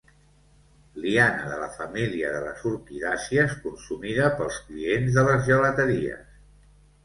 [1.03, 6.29] Liana de la família de les orquidàcies consumida pels clients de les gelateries.